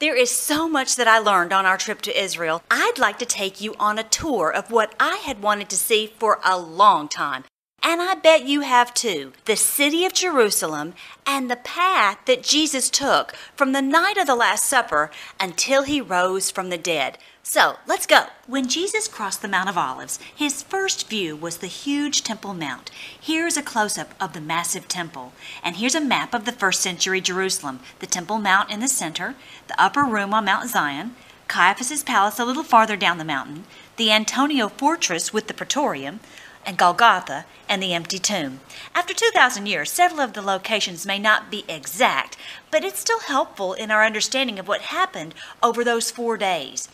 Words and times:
There 0.00 0.16
is 0.16 0.30
so 0.30 0.66
much 0.66 0.96
that 0.96 1.06
I 1.06 1.18
learned 1.18 1.52
on 1.52 1.66
our 1.66 1.76
trip 1.76 2.00
to 2.02 2.18
Israel. 2.18 2.62
I'd 2.70 2.98
like 2.98 3.18
to 3.18 3.26
take 3.26 3.60
you 3.60 3.74
on 3.78 3.98
a 3.98 4.02
tour 4.02 4.50
of 4.50 4.70
what 4.70 4.94
I 4.98 5.16
had 5.16 5.42
wanted 5.42 5.68
to 5.68 5.76
see 5.76 6.14
for 6.18 6.40
a 6.42 6.58
long 6.58 7.06
time. 7.06 7.44
And 7.82 8.02
I 8.02 8.14
bet 8.14 8.46
you 8.46 8.60
have 8.60 8.92
too. 8.92 9.32
The 9.46 9.56
city 9.56 10.04
of 10.04 10.12
Jerusalem 10.12 10.92
and 11.26 11.50
the 11.50 11.56
path 11.56 12.18
that 12.26 12.42
Jesus 12.42 12.90
took 12.90 13.34
from 13.56 13.72
the 13.72 13.80
night 13.80 14.18
of 14.18 14.26
the 14.26 14.34
Last 14.34 14.64
Supper 14.64 15.10
until 15.38 15.84
he 15.84 16.00
rose 16.00 16.50
from 16.50 16.68
the 16.68 16.78
dead. 16.78 17.16
So 17.42 17.76
let's 17.86 18.06
go. 18.06 18.26
When 18.46 18.68
Jesus 18.68 19.08
crossed 19.08 19.40
the 19.40 19.48
Mount 19.48 19.70
of 19.70 19.78
Olives, 19.78 20.18
his 20.34 20.62
first 20.62 21.08
view 21.08 21.34
was 21.34 21.56
the 21.56 21.68
huge 21.68 22.22
Temple 22.22 22.52
Mount. 22.52 22.90
Here's 23.18 23.56
a 23.56 23.62
close 23.62 23.96
up 23.96 24.14
of 24.20 24.34
the 24.34 24.42
massive 24.42 24.86
temple. 24.86 25.32
And 25.64 25.76
here's 25.76 25.94
a 25.94 26.00
map 26.02 26.34
of 26.34 26.44
the 26.44 26.52
first 26.52 26.80
century 26.80 27.20
Jerusalem 27.20 27.80
the 28.00 28.06
Temple 28.06 28.38
Mount 28.38 28.70
in 28.70 28.80
the 28.80 28.88
center, 28.88 29.36
the 29.68 29.82
upper 29.82 30.04
room 30.04 30.34
on 30.34 30.44
Mount 30.44 30.68
Zion, 30.68 31.16
Caiaphas's 31.48 32.04
palace 32.04 32.38
a 32.38 32.44
little 32.44 32.62
farther 32.62 32.96
down 32.96 33.18
the 33.18 33.24
mountain, 33.24 33.64
the 33.96 34.12
Antonia 34.12 34.68
fortress 34.68 35.32
with 35.32 35.48
the 35.48 35.54
Praetorium, 35.54 36.20
and 36.66 36.76
Golgotha, 36.76 37.46
and 37.68 37.82
the 37.82 37.94
empty 37.94 38.18
tomb. 38.18 38.60
After 38.94 39.14
2,000 39.14 39.66
years, 39.66 39.90
several 39.90 40.20
of 40.20 40.32
the 40.32 40.42
locations 40.42 41.06
may 41.06 41.18
not 41.18 41.50
be 41.50 41.64
exact, 41.68 42.36
but 42.70 42.84
it's 42.84 43.00
still 43.00 43.20
helpful 43.20 43.74
in 43.74 43.90
our 43.90 44.04
understanding 44.04 44.58
of 44.58 44.68
what 44.68 44.82
happened 44.82 45.34
over 45.62 45.84
those 45.84 46.10
four 46.10 46.36
days. 46.36 46.88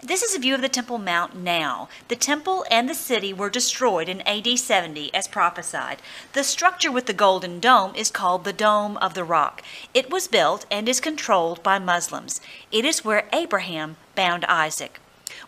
This 0.00 0.22
is 0.22 0.32
a 0.32 0.38
view 0.38 0.54
of 0.54 0.60
the 0.60 0.68
Temple 0.68 0.98
Mount 0.98 1.34
now. 1.34 1.88
The 2.06 2.14
temple 2.14 2.64
and 2.70 2.88
the 2.88 2.94
city 2.94 3.32
were 3.32 3.50
destroyed 3.50 4.08
in 4.08 4.20
AD 4.20 4.56
70 4.56 5.12
as 5.12 5.26
prophesied. 5.26 6.00
The 6.34 6.44
structure 6.44 6.92
with 6.92 7.06
the 7.06 7.12
golden 7.12 7.58
dome 7.58 7.96
is 7.96 8.08
called 8.08 8.44
the 8.44 8.52
Dome 8.52 8.96
of 8.98 9.14
the 9.14 9.24
Rock. 9.24 9.60
It 9.92 10.08
was 10.08 10.28
built 10.28 10.66
and 10.70 10.88
is 10.88 11.00
controlled 11.00 11.64
by 11.64 11.80
Muslims. 11.80 12.40
It 12.70 12.84
is 12.84 13.04
where 13.04 13.28
Abraham 13.32 13.96
bound 14.14 14.44
Isaac. 14.44 15.00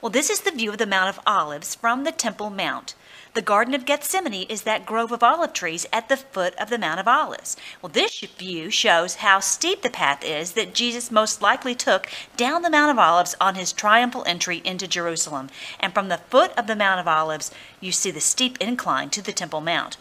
Well, 0.03 0.11
this 0.11 0.31
is 0.31 0.41
the 0.41 0.51
view 0.51 0.73
of 0.73 0.79
the 0.79 0.87
Mount 0.87 1.09
of 1.09 1.23
Olives 1.25 1.77
from 1.77 2.03
the 2.03 2.11
Temple 2.11 2.51
Mount. 2.51 2.97
The 3.33 3.43
Garden 3.43 3.75
of 3.75 3.85
Gethsemane 3.85 4.47
is 4.49 4.63
that 4.63 4.85
grove 4.85 5.13
of 5.13 5.23
olive 5.23 5.53
trees 5.53 5.87
at 5.93 6.09
the 6.09 6.17
foot 6.17 6.53
of 6.57 6.69
the 6.69 6.79
Mount 6.79 6.99
of 6.99 7.07
Olives. 7.07 7.57
Well, 7.81 7.93
this 7.93 8.19
view 8.21 8.71
shows 8.71 9.17
how 9.17 9.39
steep 9.39 9.83
the 9.83 9.91
path 9.91 10.25
is 10.25 10.53
that 10.53 10.75
Jesus 10.75 11.13
most 11.13 11.41
likely 11.41 11.77
took 11.77 12.09
down 12.37 12.63
the 12.63 12.71
Mount 12.71 12.91
of 12.91 12.99
Olives 12.99 13.37
on 13.41 13.55
his 13.55 13.73
triumphal 13.73 14.25
entry 14.27 14.61
into 14.65 14.89
Jerusalem. 14.89 15.49
And 15.79 15.95
from 15.95 16.09
the 16.09 16.19
foot 16.19 16.51
of 16.59 16.67
the 16.67 16.75
Mount 16.75 16.99
of 16.99 17.07
Olives, 17.07 17.53
you 17.81 17.93
see 17.93 18.11
the 18.11 18.21
steep 18.21 18.59
incline 18.61 19.11
to 19.11 19.23
the 19.23 19.33
Temple 19.33 19.61
Mount. 19.61 19.97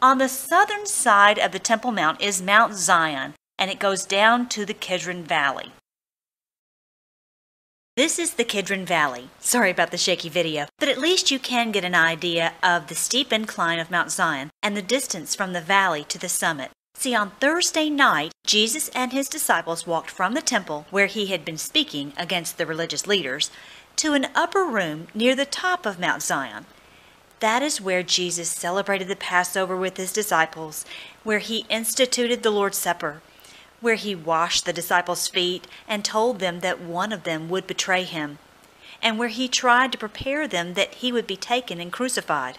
On 0.00 0.16
the 0.16 0.30
southern 0.30 0.86
side 0.86 1.38
of 1.38 1.52
the 1.52 1.58
Temple 1.58 1.92
Mount 1.92 2.22
is 2.22 2.40
Mount 2.40 2.72
Zion, 2.72 3.34
and 3.58 3.70
it 3.70 3.78
goes 3.78 4.06
down 4.06 4.48
to 4.48 4.64
the 4.64 4.74
Kidron 4.74 5.24
Valley. 5.24 5.72
This 7.94 8.18
is 8.18 8.34
the 8.34 8.44
Kidron 8.44 8.86
Valley. 8.86 9.28
Sorry 9.38 9.70
about 9.70 9.90
the 9.90 9.98
shaky 9.98 10.30
video, 10.30 10.64
but 10.78 10.88
at 10.88 10.96
least 10.96 11.30
you 11.30 11.38
can 11.38 11.70
get 11.72 11.84
an 11.84 11.94
idea 11.94 12.54
of 12.62 12.86
the 12.86 12.94
steep 12.94 13.30
incline 13.34 13.78
of 13.78 13.90
Mount 13.90 14.10
Zion 14.10 14.48
and 14.62 14.74
the 14.74 14.80
distance 14.80 15.34
from 15.34 15.52
the 15.52 15.60
valley 15.60 16.02
to 16.04 16.18
the 16.18 16.30
summit. 16.30 16.70
See, 16.94 17.14
on 17.14 17.32
Thursday 17.32 17.90
night, 17.90 18.32
Jesus 18.46 18.88
and 18.94 19.12
his 19.12 19.28
disciples 19.28 19.86
walked 19.86 20.10
from 20.10 20.32
the 20.32 20.40
temple 20.40 20.86
where 20.88 21.04
he 21.04 21.26
had 21.26 21.44
been 21.44 21.58
speaking 21.58 22.14
against 22.16 22.56
the 22.56 22.64
religious 22.64 23.06
leaders 23.06 23.50
to 23.96 24.14
an 24.14 24.28
upper 24.34 24.64
room 24.64 25.08
near 25.12 25.36
the 25.36 25.44
top 25.44 25.84
of 25.84 26.00
Mount 26.00 26.22
Zion. 26.22 26.64
That 27.40 27.62
is 27.62 27.78
where 27.78 28.02
Jesus 28.02 28.48
celebrated 28.48 29.08
the 29.08 29.16
Passover 29.16 29.76
with 29.76 29.98
his 29.98 30.14
disciples, 30.14 30.86
where 31.24 31.40
he 31.40 31.66
instituted 31.68 32.42
the 32.42 32.50
Lord's 32.50 32.78
Supper, 32.78 33.20
where 33.82 33.96
he 33.96 34.14
washed 34.14 34.64
the 34.64 34.72
disciples' 34.72 35.28
feet 35.28 35.66
and 35.86 36.04
told 36.04 36.38
them 36.38 36.60
that 36.60 36.80
one 36.80 37.12
of 37.12 37.24
them 37.24 37.50
would 37.50 37.66
betray 37.66 38.04
him, 38.04 38.38
and 39.02 39.18
where 39.18 39.28
he 39.28 39.48
tried 39.48 39.92
to 39.92 39.98
prepare 39.98 40.48
them 40.48 40.74
that 40.74 40.94
he 40.94 41.12
would 41.12 41.26
be 41.26 41.36
taken 41.36 41.80
and 41.80 41.92
crucified. 41.92 42.58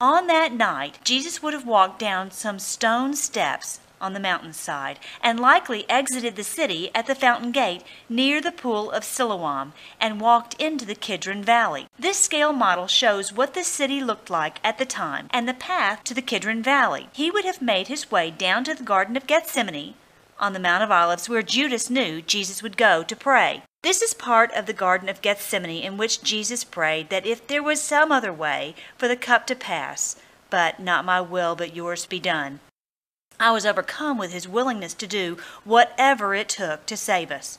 On 0.00 0.26
that 0.26 0.52
night, 0.52 0.98
Jesus 1.04 1.42
would 1.42 1.54
have 1.54 1.66
walked 1.66 1.98
down 1.98 2.30
some 2.30 2.58
stone 2.58 3.14
steps 3.14 3.80
on 3.98 4.12
the 4.12 4.20
mountainside 4.20 4.98
and 5.22 5.40
likely 5.40 5.88
exited 5.88 6.36
the 6.36 6.44
city 6.44 6.90
at 6.94 7.06
the 7.06 7.14
fountain 7.14 7.50
gate 7.50 7.82
near 8.08 8.40
the 8.40 8.52
pool 8.52 8.90
of 8.90 9.04
Siloam 9.04 9.72
and 9.98 10.20
walked 10.20 10.54
into 10.60 10.84
the 10.84 10.94
Kidron 10.94 11.42
Valley. 11.42 11.86
This 11.98 12.18
scale 12.18 12.52
model 12.52 12.86
shows 12.86 13.32
what 13.32 13.54
the 13.54 13.64
city 13.64 14.02
looked 14.02 14.28
like 14.28 14.58
at 14.62 14.78
the 14.78 14.84
time 14.84 15.28
and 15.30 15.48
the 15.48 15.54
path 15.54 16.04
to 16.04 16.14
the 16.14 16.22
Kidron 16.22 16.62
Valley. 16.62 17.08
He 17.12 17.30
would 17.30 17.44
have 17.44 17.62
made 17.62 17.88
his 17.88 18.10
way 18.10 18.30
down 18.30 18.64
to 18.64 18.74
the 18.74 18.84
Garden 18.84 19.16
of 19.16 19.26
Gethsemane, 19.26 19.94
on 20.38 20.52
the 20.52 20.60
Mount 20.60 20.82
of 20.82 20.90
Olives 20.90 21.28
where 21.28 21.42
Judas 21.42 21.90
knew 21.90 22.22
Jesus 22.22 22.62
would 22.62 22.76
go 22.76 23.02
to 23.02 23.16
pray. 23.16 23.62
This 23.82 24.02
is 24.02 24.14
part 24.14 24.52
of 24.52 24.66
the 24.66 24.72
Garden 24.72 25.08
of 25.08 25.22
Gethsemane 25.22 25.82
in 25.82 25.96
which 25.96 26.22
Jesus 26.22 26.64
prayed 26.64 27.08
that 27.10 27.26
if 27.26 27.46
there 27.46 27.62
was 27.62 27.80
some 27.80 28.10
other 28.10 28.32
way 28.32 28.74
for 28.96 29.08
the 29.08 29.16
cup 29.16 29.46
to 29.46 29.54
pass, 29.54 30.16
but 30.50 30.80
not 30.80 31.04
my 31.04 31.20
will 31.20 31.54
but 31.54 31.74
yours 31.74 32.06
be 32.06 32.20
done. 32.20 32.60
I 33.38 33.52
was 33.52 33.66
overcome 33.66 34.18
with 34.18 34.32
his 34.32 34.48
willingness 34.48 34.94
to 34.94 35.06
do 35.06 35.36
whatever 35.64 36.34
it 36.34 36.48
took 36.48 36.86
to 36.86 36.96
save 36.96 37.30
us. 37.30 37.58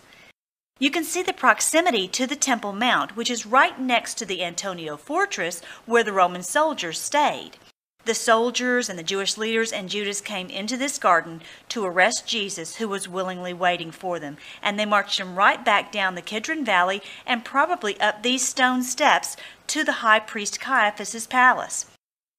You 0.80 0.92
can 0.92 1.04
see 1.04 1.24
the 1.24 1.34
proximity 1.34 2.08
to 2.10 2.28
the 2.28 2.36
Temple 2.36 2.74
Mount, 2.74 3.16
which 3.16 3.32
is 3.32 3.46
right 3.46 3.80
next 3.80 4.16
to 4.16 4.26
the 4.26 4.44
Antonia 4.44 4.98
fortress 4.98 5.62
where 5.86 6.04
the 6.04 6.14
Roman 6.14 6.44
soldiers 6.44 7.00
stayed. 7.00 7.58
The 8.08 8.14
soldiers 8.14 8.88
and 8.88 8.98
the 8.98 9.04
Jewish 9.04 9.38
leaders 9.38 9.74
and 9.74 9.90
Judas 9.90 10.22
came 10.22 10.50
into 10.50 10.78
this 10.78 10.98
garden 10.98 11.42
to 11.68 11.84
arrest 11.84 12.26
Jesus, 12.26 12.78
who 12.78 12.88
was 12.88 13.10
willingly 13.10 13.52
waiting 13.52 13.92
for 13.92 14.18
them. 14.18 14.38
And 14.62 14.80
they 14.80 14.86
marched 14.86 15.20
him 15.20 15.36
right 15.36 15.64
back 15.66 15.92
down 15.92 16.16
the 16.16 16.22
Kidron 16.22 16.64
Valley 16.64 17.02
and 17.26 17.44
probably 17.44 18.00
up 18.00 18.24
these 18.24 18.48
stone 18.48 18.84
steps 18.84 19.36
to 19.68 19.84
the 19.84 20.00
high 20.00 20.22
priest 20.22 20.62
Caiaphas's 20.62 21.28
palace. 21.28 21.88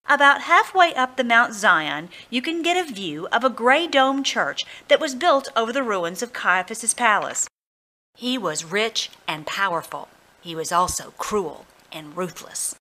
About 0.06 0.40
halfway 0.40 0.94
up 0.94 1.18
the 1.18 1.22
Mount 1.22 1.52
Zion, 1.52 2.08
you 2.30 2.40
can 2.40 2.62
get 2.62 2.78
a 2.78 2.90
view 2.90 3.28
of 3.30 3.44
a 3.44 3.50
gray 3.50 3.86
dome 3.86 4.22
church 4.22 4.64
that 4.88 5.00
was 5.00 5.14
built 5.14 5.50
over 5.54 5.70
the 5.70 5.82
ruins 5.82 6.22
of 6.22 6.32
Caiaphas's 6.32 6.94
palace. 6.94 7.46
He 8.16 8.38
was 8.38 8.64
rich 8.64 9.10
and 9.28 9.46
powerful. 9.46 10.08
He 10.40 10.56
was 10.56 10.72
also 10.72 11.12
cruel 11.18 11.66
and 11.92 12.16
ruthless. 12.16 12.74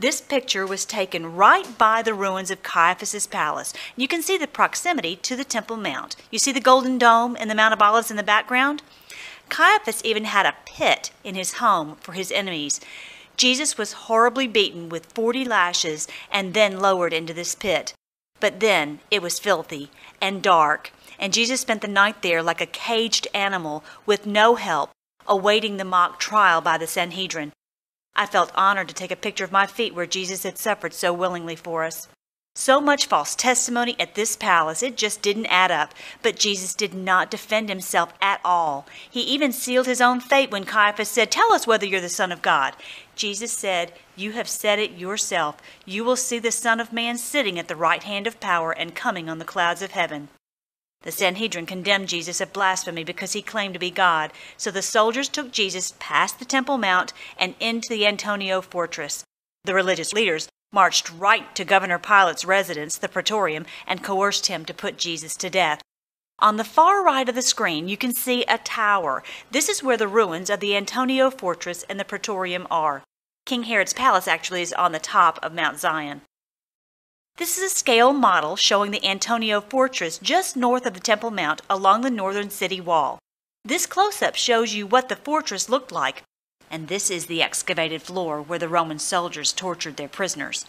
This 0.00 0.22
picture 0.22 0.66
was 0.66 0.86
taken 0.86 1.36
right 1.36 1.76
by 1.76 2.00
the 2.00 2.14
ruins 2.14 2.50
of 2.50 2.62
Caiaphas's 2.62 3.26
palace. 3.26 3.74
You 3.96 4.08
can 4.08 4.22
see 4.22 4.38
the 4.38 4.46
proximity 4.46 5.14
to 5.16 5.36
the 5.36 5.44
Temple 5.44 5.76
Mount. 5.76 6.16
You 6.30 6.38
see 6.38 6.52
the 6.52 6.58
Golden 6.58 6.96
Dome 6.96 7.36
and 7.38 7.50
the 7.50 7.54
Mount 7.54 7.74
of 7.74 7.82
Olives 7.82 8.10
in 8.10 8.16
the 8.16 8.22
background? 8.22 8.82
Caiaphas 9.50 10.02
even 10.02 10.24
had 10.24 10.46
a 10.46 10.56
pit 10.64 11.10
in 11.22 11.34
his 11.34 11.54
home 11.54 11.96
for 12.00 12.12
his 12.12 12.32
enemies. 12.32 12.80
Jesus 13.36 13.76
was 13.76 14.08
horribly 14.08 14.46
beaten 14.46 14.88
with 14.88 15.12
40 15.12 15.44
lashes 15.44 16.08
and 16.32 16.54
then 16.54 16.80
lowered 16.80 17.12
into 17.12 17.34
this 17.34 17.54
pit. 17.54 17.92
But 18.40 18.60
then 18.60 19.00
it 19.10 19.20
was 19.20 19.38
filthy 19.38 19.90
and 20.18 20.42
dark, 20.42 20.92
and 21.18 21.30
Jesus 21.30 21.60
spent 21.60 21.82
the 21.82 21.88
night 21.88 22.22
there 22.22 22.42
like 22.42 22.62
a 22.62 22.66
caged 22.66 23.26
animal 23.34 23.84
with 24.06 24.24
no 24.24 24.54
help, 24.54 24.92
awaiting 25.26 25.76
the 25.76 25.84
mock 25.84 26.18
trial 26.18 26.62
by 26.62 26.78
the 26.78 26.86
Sanhedrin. 26.86 27.52
I 28.14 28.26
felt 28.26 28.52
honored 28.54 28.88
to 28.88 28.94
take 28.94 29.10
a 29.10 29.16
picture 29.16 29.44
of 29.44 29.52
my 29.52 29.66
feet 29.66 29.94
where 29.94 30.06
Jesus 30.06 30.42
had 30.42 30.58
suffered 30.58 30.92
so 30.92 31.12
willingly 31.12 31.56
for 31.56 31.84
us. 31.84 32.08
So 32.56 32.80
much 32.80 33.06
false 33.06 33.36
testimony 33.36 33.94
at 34.00 34.16
this 34.16 34.36
palace, 34.36 34.82
it 34.82 34.96
just 34.96 35.22
didn't 35.22 35.46
add 35.46 35.70
up. 35.70 35.94
But 36.20 36.38
Jesus 36.38 36.74
did 36.74 36.92
not 36.92 37.30
defend 37.30 37.68
himself 37.68 38.12
at 38.20 38.40
all. 38.44 38.86
He 39.08 39.20
even 39.20 39.52
sealed 39.52 39.86
his 39.86 40.00
own 40.00 40.20
fate 40.20 40.50
when 40.50 40.64
Caiaphas 40.64 41.08
said, 41.08 41.30
Tell 41.30 41.52
us 41.52 41.66
whether 41.66 41.86
you're 41.86 42.00
the 42.00 42.08
Son 42.08 42.32
of 42.32 42.42
God. 42.42 42.74
Jesus 43.14 43.52
said, 43.52 43.92
You 44.16 44.32
have 44.32 44.48
said 44.48 44.80
it 44.80 44.98
yourself. 44.98 45.58
You 45.86 46.02
will 46.04 46.16
see 46.16 46.40
the 46.40 46.50
Son 46.50 46.80
of 46.80 46.92
Man 46.92 47.18
sitting 47.18 47.58
at 47.58 47.68
the 47.68 47.76
right 47.76 48.02
hand 48.02 48.26
of 48.26 48.40
power 48.40 48.72
and 48.72 48.94
coming 48.94 49.30
on 49.30 49.38
the 49.38 49.44
clouds 49.44 49.80
of 49.80 49.92
heaven. 49.92 50.28
The 51.02 51.12
Sanhedrin 51.12 51.64
condemned 51.64 52.08
Jesus 52.08 52.40
of 52.42 52.52
blasphemy 52.52 53.04
because 53.04 53.32
he 53.32 53.40
claimed 53.40 53.74
to 53.74 53.80
be 53.80 53.90
God. 53.90 54.32
So 54.58 54.70
the 54.70 54.82
soldiers 54.82 55.28
took 55.30 55.50
Jesus 55.50 55.94
past 55.98 56.38
the 56.38 56.44
Temple 56.44 56.76
Mount 56.76 57.14
and 57.38 57.54
into 57.58 57.88
the 57.88 58.06
Antonia 58.06 58.60
fortress. 58.60 59.24
The 59.64 59.74
religious 59.74 60.12
leaders 60.12 60.48
marched 60.72 61.10
right 61.10 61.54
to 61.54 61.64
Governor 61.64 61.98
Pilate's 61.98 62.44
residence, 62.44 62.98
the 62.98 63.08
Praetorium, 63.08 63.64
and 63.86 64.04
coerced 64.04 64.46
him 64.46 64.64
to 64.66 64.74
put 64.74 64.98
Jesus 64.98 65.36
to 65.36 65.50
death. 65.50 65.80
On 66.38 66.56
the 66.56 66.64
far 66.64 67.02
right 67.02 67.28
of 67.28 67.34
the 67.34 67.42
screen, 67.42 67.88
you 67.88 67.96
can 67.96 68.14
see 68.14 68.44
a 68.44 68.58
tower. 68.58 69.22
This 69.50 69.68
is 69.68 69.82
where 69.82 69.96
the 69.96 70.08
ruins 70.08 70.48
of 70.48 70.60
the 70.60 70.76
Antonia 70.76 71.30
fortress 71.30 71.82
and 71.88 71.98
the 71.98 72.04
Praetorium 72.04 72.66
are. 72.70 73.02
King 73.46 73.64
Herod's 73.64 73.92
palace 73.92 74.28
actually 74.28 74.62
is 74.62 74.72
on 74.72 74.92
the 74.92 74.98
top 74.98 75.38
of 75.42 75.52
Mount 75.52 75.78
Zion. 75.78 76.22
This 77.40 77.56
is 77.56 77.72
a 77.72 77.74
scale 77.74 78.12
model 78.12 78.54
showing 78.54 78.90
the 78.90 79.02
Antonia 79.02 79.62
fortress 79.62 80.18
just 80.18 80.58
north 80.58 80.84
of 80.84 80.92
the 80.92 81.00
Temple 81.00 81.30
Mount 81.30 81.62
along 81.70 82.02
the 82.02 82.10
northern 82.10 82.50
city 82.50 82.82
wall. 82.82 83.18
This 83.64 83.86
close-up 83.86 84.36
shows 84.36 84.74
you 84.74 84.86
what 84.86 85.08
the 85.08 85.16
fortress 85.16 85.70
looked 85.70 85.90
like, 85.90 86.22
and 86.70 86.88
this 86.88 87.10
is 87.10 87.24
the 87.24 87.42
excavated 87.42 88.02
floor 88.02 88.42
where 88.42 88.58
the 88.58 88.68
Roman 88.68 88.98
soldiers 88.98 89.54
tortured 89.54 89.96
their 89.96 90.06
prisoners. 90.06 90.66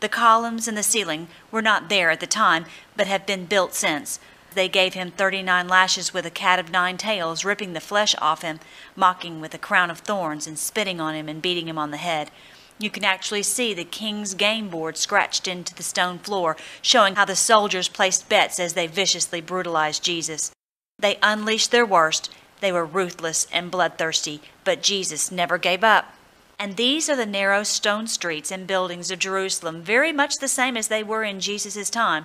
The 0.00 0.08
columns 0.08 0.66
and 0.66 0.78
the 0.78 0.82
ceiling 0.82 1.28
were 1.50 1.60
not 1.60 1.90
there 1.90 2.08
at 2.08 2.20
the 2.20 2.26
time, 2.26 2.64
but 2.96 3.06
have 3.06 3.26
been 3.26 3.44
built 3.44 3.74
since. 3.74 4.18
They 4.54 4.66
gave 4.66 4.94
him 4.94 5.10
39 5.10 5.68
lashes 5.68 6.14
with 6.14 6.24
a 6.24 6.30
cat 6.30 6.58
of 6.58 6.70
nine 6.70 6.96
tails, 6.96 7.44
ripping 7.44 7.74
the 7.74 7.80
flesh 7.80 8.14
off 8.18 8.40
him, 8.40 8.60
mocking 8.96 9.42
with 9.42 9.52
a 9.52 9.58
crown 9.58 9.90
of 9.90 9.98
thorns, 9.98 10.46
and 10.46 10.58
spitting 10.58 11.02
on 11.02 11.14
him 11.14 11.28
and 11.28 11.42
beating 11.42 11.68
him 11.68 11.76
on 11.76 11.90
the 11.90 11.98
head. 11.98 12.30
You 12.78 12.90
can 12.90 13.04
actually 13.04 13.44
see 13.44 13.72
the 13.72 13.84
king's 13.84 14.34
game 14.34 14.68
board 14.68 14.96
scratched 14.96 15.46
into 15.46 15.74
the 15.74 15.82
stone 15.82 16.18
floor, 16.18 16.56
showing 16.82 17.14
how 17.14 17.24
the 17.24 17.36
soldiers 17.36 17.88
placed 17.88 18.28
bets 18.28 18.58
as 18.58 18.72
they 18.72 18.86
viciously 18.86 19.40
brutalized 19.40 20.02
Jesus. 20.02 20.50
They 20.98 21.18
unleashed 21.22 21.70
their 21.70 21.86
worst. 21.86 22.30
They 22.60 22.72
were 22.72 22.84
ruthless 22.84 23.46
and 23.52 23.70
bloodthirsty, 23.70 24.40
but 24.64 24.82
Jesus 24.82 25.30
never 25.30 25.58
gave 25.58 25.84
up. 25.84 26.14
And 26.58 26.76
these 26.76 27.08
are 27.08 27.16
the 27.16 27.26
narrow 27.26 27.62
stone 27.62 28.06
streets 28.06 28.50
and 28.50 28.66
buildings 28.66 29.10
of 29.10 29.18
Jerusalem, 29.18 29.82
very 29.82 30.12
much 30.12 30.36
the 30.36 30.48
same 30.48 30.76
as 30.76 30.88
they 30.88 31.02
were 31.02 31.24
in 31.24 31.40
Jesus' 31.40 31.90
time. 31.90 32.24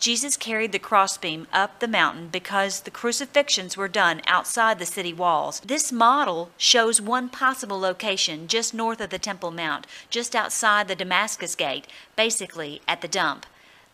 Jesus 0.00 0.38
carried 0.38 0.72
the 0.72 0.78
crossbeam 0.78 1.46
up 1.52 1.78
the 1.78 1.86
mountain 1.86 2.28
because 2.28 2.80
the 2.80 2.90
crucifixions 2.90 3.76
were 3.76 3.86
done 3.86 4.22
outside 4.26 4.78
the 4.78 4.86
city 4.86 5.12
walls. 5.12 5.60
This 5.60 5.92
model 5.92 6.50
shows 6.56 7.02
one 7.02 7.28
possible 7.28 7.78
location 7.78 8.48
just 8.48 8.72
north 8.72 9.02
of 9.02 9.10
the 9.10 9.18
Temple 9.18 9.50
Mount, 9.50 9.86
just 10.08 10.34
outside 10.34 10.88
the 10.88 10.94
Damascus 10.96 11.54
Gate, 11.54 11.86
basically 12.16 12.80
at 12.88 13.02
the 13.02 13.08
dump. 13.08 13.44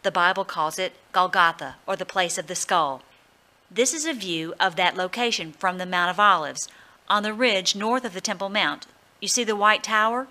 The 0.04 0.12
Bible 0.12 0.44
calls 0.44 0.78
it 0.78 0.92
Golgotha, 1.10 1.74
or 1.88 1.96
the 1.96 2.06
place 2.06 2.38
of 2.38 2.46
the 2.46 2.54
skull. 2.54 3.02
This 3.68 3.92
is 3.92 4.06
a 4.06 4.12
view 4.12 4.54
of 4.60 4.76
that 4.76 4.96
location 4.96 5.52
from 5.58 5.78
the 5.78 5.86
Mount 5.86 6.10
of 6.10 6.20
Olives, 6.20 6.68
on 7.08 7.24
the 7.24 7.34
ridge 7.34 7.74
north 7.74 8.04
of 8.04 8.14
the 8.14 8.20
Temple 8.20 8.48
Mount. 8.48 8.86
You 9.20 9.26
see 9.26 9.42
the 9.42 9.56
White 9.56 9.82
Tower? 9.82 10.28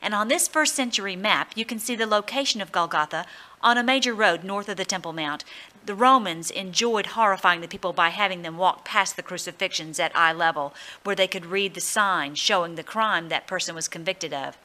And 0.00 0.14
on 0.14 0.28
this 0.28 0.46
first 0.46 0.74
century 0.74 1.16
map, 1.16 1.52
you 1.56 1.64
can 1.64 1.78
see 1.78 1.96
the 1.96 2.06
location 2.06 2.60
of 2.60 2.70
Golgotha 2.70 3.24
on 3.64 3.78
a 3.78 3.82
major 3.82 4.12
road 4.12 4.44
north 4.44 4.68
of 4.68 4.76
the 4.76 4.84
Temple 4.84 5.14
Mount. 5.14 5.42
The 5.86 5.94
Romans 5.94 6.50
enjoyed 6.50 7.06
horrifying 7.06 7.62
the 7.62 7.68
people 7.68 7.94
by 7.94 8.10
having 8.10 8.42
them 8.42 8.58
walk 8.58 8.84
past 8.84 9.16
the 9.16 9.22
crucifixions 9.22 9.98
at 9.98 10.14
eye 10.14 10.34
level, 10.34 10.74
where 11.02 11.16
they 11.16 11.26
could 11.26 11.46
read 11.46 11.72
the 11.72 11.80
sign 11.80 12.34
showing 12.34 12.74
the 12.74 12.82
crime 12.82 13.30
that 13.30 13.46
person 13.46 13.74
was 13.74 13.88
convicted 13.88 14.34
of. 14.34 14.58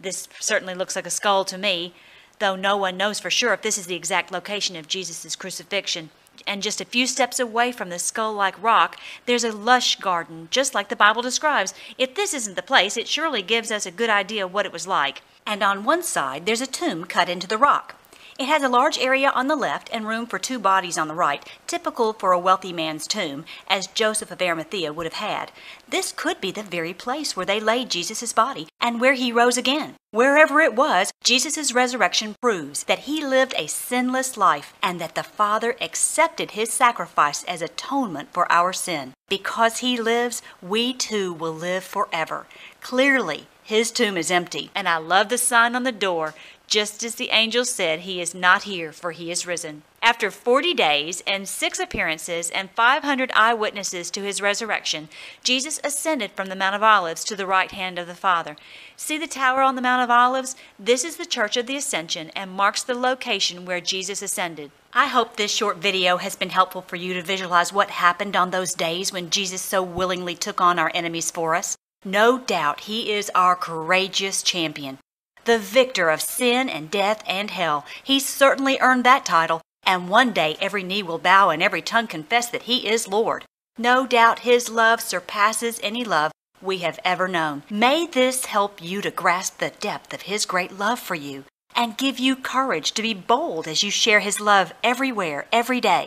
This 0.00 0.28
certainly 0.40 0.74
looks 0.74 0.96
like 0.96 1.06
a 1.06 1.10
skull 1.10 1.44
to 1.44 1.56
me, 1.56 1.94
though 2.40 2.56
no 2.56 2.76
one 2.76 2.96
knows 2.96 3.20
for 3.20 3.30
sure 3.30 3.54
if 3.54 3.62
this 3.62 3.78
is 3.78 3.86
the 3.86 3.94
exact 3.94 4.32
location 4.32 4.74
of 4.74 4.88
Jesus' 4.88 5.36
crucifixion 5.36 6.10
and 6.46 6.62
just 6.62 6.80
a 6.80 6.84
few 6.84 7.06
steps 7.06 7.38
away 7.38 7.72
from 7.72 7.88
the 7.88 7.98
skull 7.98 8.34
like 8.34 8.60
rock, 8.62 8.98
there's 9.26 9.44
a 9.44 9.52
lush 9.52 9.96
garden, 9.96 10.48
just 10.50 10.74
like 10.74 10.88
the 10.88 10.96
Bible 10.96 11.22
describes. 11.22 11.74
If 11.96 12.14
this 12.14 12.34
isn't 12.34 12.56
the 12.56 12.62
place, 12.62 12.96
it 12.96 13.08
surely 13.08 13.42
gives 13.42 13.70
us 13.70 13.86
a 13.86 13.90
good 13.90 14.10
idea 14.10 14.44
of 14.44 14.52
what 14.52 14.66
it 14.66 14.72
was 14.72 14.86
like. 14.86 15.22
And 15.46 15.62
on 15.62 15.84
one 15.84 16.02
side, 16.02 16.44
there's 16.44 16.60
a 16.60 16.66
tomb 16.66 17.04
cut 17.04 17.28
into 17.28 17.46
the 17.46 17.56
rock. 17.56 17.94
It 18.38 18.48
has 18.48 18.62
a 18.62 18.68
large 18.68 18.98
area 18.98 19.30
on 19.30 19.46
the 19.46 19.56
left 19.56 19.88
and 19.90 20.06
room 20.06 20.26
for 20.26 20.38
two 20.38 20.58
bodies 20.58 20.98
on 20.98 21.08
the 21.08 21.14
right, 21.14 21.42
typical 21.66 22.12
for 22.12 22.32
a 22.32 22.38
wealthy 22.38 22.70
man's 22.70 23.06
tomb, 23.06 23.46
as 23.66 23.86
Joseph 23.86 24.30
of 24.30 24.42
Arimathea 24.42 24.92
would 24.92 25.06
have 25.06 25.14
had. 25.14 25.52
This 25.88 26.12
could 26.12 26.38
be 26.38 26.50
the 26.50 26.62
very 26.62 26.92
place 26.92 27.34
where 27.34 27.46
they 27.46 27.60
laid 27.60 27.88
Jesus' 27.88 28.34
body 28.34 28.68
and 28.78 29.00
where 29.00 29.14
he 29.14 29.32
rose 29.32 29.56
again. 29.56 29.94
Wherever 30.10 30.60
it 30.60 30.74
was, 30.74 31.10
Jesus' 31.24 31.72
resurrection 31.72 32.34
proves 32.42 32.84
that 32.84 33.00
he 33.00 33.24
lived 33.24 33.54
a 33.56 33.68
sinless 33.68 34.36
life 34.36 34.74
and 34.82 35.00
that 35.00 35.14
the 35.14 35.22
Father 35.22 35.74
accepted 35.80 36.50
his 36.50 36.70
sacrifice 36.70 37.42
as 37.44 37.62
atonement 37.62 38.34
for 38.34 38.50
our 38.52 38.74
sin. 38.74 39.14
Because 39.30 39.78
he 39.78 39.98
lives, 39.98 40.42
we 40.60 40.92
too 40.92 41.32
will 41.32 41.54
live 41.54 41.84
forever. 41.84 42.46
Clearly, 42.82 43.46
his 43.66 43.90
tomb 43.90 44.16
is 44.16 44.30
empty. 44.30 44.70
And 44.76 44.88
I 44.88 44.98
love 44.98 45.28
the 45.28 45.38
sign 45.38 45.74
on 45.74 45.82
the 45.82 45.90
door 45.90 46.34
just 46.66 47.04
as 47.04 47.14
the 47.14 47.30
angel 47.30 47.64
said, 47.64 48.00
He 48.00 48.20
is 48.20 48.34
not 48.34 48.64
here, 48.64 48.92
for 48.92 49.12
He 49.12 49.30
is 49.30 49.46
risen. 49.46 49.82
After 50.02 50.30
40 50.30 50.74
days 50.74 51.22
and 51.26 51.48
six 51.48 51.78
appearances 51.78 52.50
and 52.50 52.70
500 52.70 53.30
eyewitnesses 53.34 54.10
to 54.10 54.22
His 54.22 54.40
resurrection, 54.42 55.08
Jesus 55.44 55.80
ascended 55.84 56.32
from 56.32 56.48
the 56.48 56.56
Mount 56.56 56.74
of 56.74 56.82
Olives 56.82 57.24
to 57.24 57.36
the 57.36 57.46
right 57.46 57.70
hand 57.70 57.98
of 57.98 58.06
the 58.06 58.14
Father. 58.14 58.56
See 58.96 59.16
the 59.16 59.26
tower 59.26 59.62
on 59.62 59.76
the 59.76 59.82
Mount 59.82 60.02
of 60.02 60.10
Olives? 60.10 60.56
This 60.78 61.04
is 61.04 61.16
the 61.16 61.26
Church 61.26 61.56
of 61.56 61.66
the 61.66 61.76
Ascension 61.76 62.30
and 62.30 62.50
marks 62.50 62.82
the 62.82 62.94
location 62.94 63.64
where 63.64 63.80
Jesus 63.80 64.20
ascended. 64.20 64.70
I 64.92 65.06
hope 65.06 65.36
this 65.36 65.52
short 65.52 65.76
video 65.76 66.16
has 66.16 66.36
been 66.36 66.50
helpful 66.50 66.82
for 66.82 66.96
you 66.96 67.14
to 67.14 67.22
visualize 67.22 67.72
what 67.72 67.90
happened 67.90 68.34
on 68.34 68.50
those 68.50 68.74
days 68.74 69.12
when 69.12 69.30
Jesus 69.30 69.62
so 69.62 69.82
willingly 69.82 70.34
took 70.34 70.60
on 70.60 70.78
our 70.78 70.90
enemies 70.94 71.30
for 71.30 71.54
us. 71.54 71.76
No 72.04 72.38
doubt 72.38 72.80
he 72.80 73.12
is 73.12 73.30
our 73.34 73.56
courageous 73.56 74.42
champion 74.42 74.98
the 75.46 75.58
victor 75.58 76.10
of 76.10 76.20
sin 76.20 76.68
and 76.68 76.90
death 76.90 77.22
and 77.26 77.50
hell. 77.50 77.86
He 78.04 78.20
certainly 78.20 78.78
earned 78.80 79.04
that 79.04 79.24
title, 79.24 79.62
and 79.84 80.08
one 80.08 80.32
day 80.32 80.56
every 80.60 80.82
knee 80.82 81.02
will 81.02 81.18
bow 81.18 81.50
and 81.50 81.62
every 81.62 81.82
tongue 81.82 82.06
confess 82.06 82.48
that 82.50 82.64
he 82.64 82.88
is 82.88 83.08
Lord. 83.08 83.44
No 83.78 84.06
doubt 84.06 84.40
his 84.40 84.68
love 84.68 85.00
surpasses 85.00 85.80
any 85.82 86.04
love 86.04 86.32
we 86.60 86.78
have 86.78 86.98
ever 87.04 87.28
known. 87.28 87.62
May 87.70 88.06
this 88.06 88.46
help 88.46 88.82
you 88.82 89.00
to 89.02 89.10
grasp 89.10 89.58
the 89.58 89.70
depth 89.70 90.12
of 90.14 90.22
his 90.22 90.46
great 90.46 90.78
love 90.78 90.98
for 90.98 91.14
you 91.14 91.44
and 91.74 91.98
give 91.98 92.18
you 92.18 92.34
courage 92.34 92.92
to 92.92 93.02
be 93.02 93.14
bold 93.14 93.68
as 93.68 93.82
you 93.82 93.90
share 93.90 94.20
his 94.20 94.40
love 94.40 94.72
everywhere, 94.82 95.46
every 95.52 95.80
day. 95.80 96.04